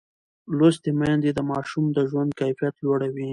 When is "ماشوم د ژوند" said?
1.51-2.31